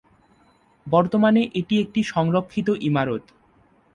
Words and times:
বর্তমানে 0.87 1.41
এটি 1.59 1.75
একটি 1.83 2.01
সংরক্ষিত 2.13 2.67
ইমারত। 2.81 3.23